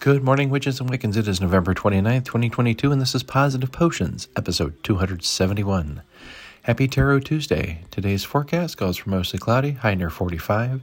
Good 0.00 0.22
morning, 0.22 0.48
witches 0.48 0.78
and 0.78 0.88
Wiccans. 0.88 1.16
It 1.16 1.26
is 1.26 1.40
November 1.40 1.74
29th, 1.74 2.24
2022, 2.24 2.92
and 2.92 3.00
this 3.00 3.16
is 3.16 3.24
Positive 3.24 3.72
Potions, 3.72 4.28
episode 4.36 4.80
271. 4.84 6.02
Happy 6.62 6.86
Tarot 6.86 7.18
Tuesday. 7.18 7.82
Today's 7.90 8.22
forecast 8.22 8.76
calls 8.76 8.98
for 8.98 9.10
mostly 9.10 9.40
cloudy, 9.40 9.72
high 9.72 9.96
near 9.96 10.08
45, 10.08 10.82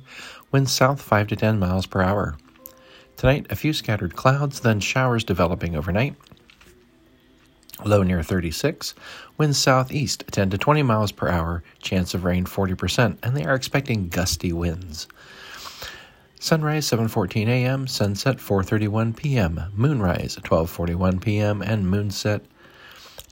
winds 0.51 0.73
south 0.73 1.01
5 1.01 1.27
to 1.27 1.35
10 1.37 1.57
miles 1.57 1.85
per 1.85 2.01
hour. 2.01 2.35
Tonight, 3.15 3.45
a 3.49 3.55
few 3.55 3.71
scattered 3.71 4.17
clouds, 4.17 4.59
then 4.59 4.81
showers 4.81 5.23
developing 5.23 5.77
overnight. 5.77 6.15
Low 7.85 8.03
near 8.03 8.21
36, 8.21 8.95
winds 9.37 9.57
southeast 9.57 10.25
10 10.29 10.49
to 10.49 10.57
20 10.57 10.83
miles 10.83 11.13
per 11.13 11.29
hour, 11.29 11.63
chance 11.79 12.13
of 12.13 12.25
rain 12.25 12.43
40%, 12.43 13.17
and 13.23 13.37
they 13.37 13.45
are 13.45 13.55
expecting 13.55 14.09
gusty 14.09 14.51
winds. 14.51 15.07
Sunrise 16.45 16.87
7:14 16.87 17.47
a.m., 17.47 17.87
sunset 17.87 18.37
4:31 18.37 19.15
p.m., 19.15 19.63
moonrise 19.73 20.35
12:41 20.35 21.19
p.m., 21.19 21.63
and 21.63 21.87
moonset 21.87 22.41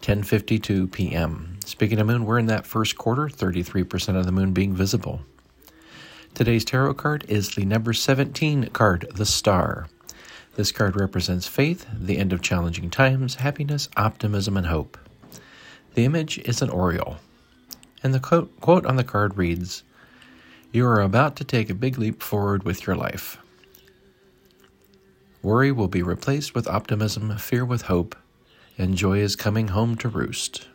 10:52 0.02 0.92
p.m. 0.92 1.60
Speaking 1.64 2.00
of 2.00 2.08
moon, 2.08 2.26
we're 2.26 2.40
in 2.40 2.48
that 2.48 2.66
first 2.66 2.98
quarter, 2.98 3.28
33% 3.28 4.18
of 4.18 4.26
the 4.26 4.32
moon 4.32 4.52
being 4.52 4.74
visible. 4.74 5.22
Today's 6.34 6.66
tarot 6.66 6.96
card 6.96 7.24
is 7.28 7.54
the 7.54 7.66
number 7.66 7.94
17 7.94 8.70
card, 8.70 9.06
the 9.14 9.28
Star. 9.28 9.90
This 10.56 10.72
card 10.72 11.00
represents 11.00 11.46
faith, 11.48 11.86
the 11.96 12.18
end 12.18 12.34
of 12.34 12.42
challenging 12.42 12.90
times, 12.90 13.36
happiness, 13.36 13.90
optimism, 13.96 14.58
and 14.58 14.66
hope. 14.66 14.98
The 15.94 16.06
image 16.06 16.40
is 16.40 16.64
an 16.64 16.72
oriole. 16.72 17.18
And 18.02 18.12
the 18.12 18.20
quote, 18.60 18.88
on 18.88 18.96
the 18.96 19.04
card 19.04 19.38
reads 19.38 19.84
you 20.74 20.88
are 20.88 21.02
about 21.02 21.36
to 21.36 21.44
take 21.44 21.70
a 21.70 21.76
big 21.76 22.00
leap 22.00 22.24
forward 22.24 22.64
with 22.64 22.88
your 22.88 22.96
life. 22.96 23.38
Worry 25.44 25.72
will 25.72 25.88
be 25.88 26.02
replaced 26.02 26.56
with 26.56 26.68
optimism, 26.68 27.38
fear 27.38 27.64
with 27.64 27.84
hope, 27.84 28.16
and 28.76 28.96
joy 28.96 29.20
is 29.20 29.36
coming 29.36 29.68
home 29.68 29.96
to 29.98 30.10
roost. 30.10 30.68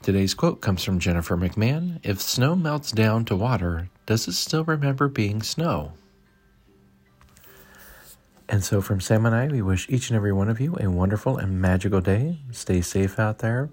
Today's 0.00 0.32
quote 0.32 0.62
comes 0.62 0.82
from 0.82 0.98
Jennifer 0.98 1.36
McMahon 1.36 2.00
If 2.02 2.22
snow 2.22 2.56
melts 2.56 2.90
down 2.90 3.26
to 3.26 3.36
water, 3.36 3.90
does 4.06 4.26
it 4.26 4.32
still 4.32 4.64
remember 4.64 5.08
being 5.08 5.42
snow? 5.42 5.92
And 8.48 8.64
so, 8.64 8.80
from 8.80 9.02
Sam 9.02 9.26
and 9.26 9.34
I, 9.34 9.48
we 9.48 9.60
wish 9.60 9.90
each 9.90 10.08
and 10.08 10.16
every 10.16 10.32
one 10.32 10.48
of 10.48 10.58
you 10.58 10.74
a 10.80 10.88
wonderful 10.88 11.36
and 11.36 11.60
magical 11.60 12.00
day. 12.00 12.38
Stay 12.50 12.80
safe 12.80 13.18
out 13.18 13.40
there. 13.40 13.68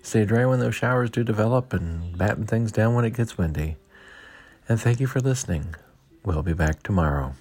Stay 0.00 0.24
dry 0.24 0.46
when 0.46 0.60
those 0.60 0.74
showers 0.74 1.10
do 1.10 1.22
develop 1.22 1.74
and 1.74 2.16
batten 2.16 2.46
things 2.46 2.72
down 2.72 2.94
when 2.94 3.04
it 3.04 3.12
gets 3.12 3.36
windy 3.36 3.76
and 4.68 4.80
thank 4.80 5.00
you 5.00 5.06
for 5.06 5.20
listening. 5.20 5.74
We'll 6.24 6.42
be 6.42 6.52
back 6.52 6.82
tomorrow. 6.82 7.34